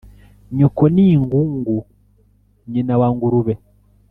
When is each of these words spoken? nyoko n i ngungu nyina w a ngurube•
nyoko 0.55 0.83
n 0.95 0.97
i 1.05 1.07
ngungu 1.21 1.77
nyina 2.71 2.93
w 2.99 3.01
a 3.07 3.09
ngurube• 3.13 3.53